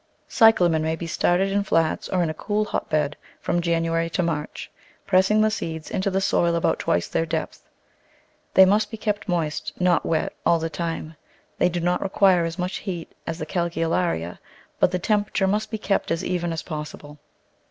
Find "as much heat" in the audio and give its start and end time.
12.45-13.11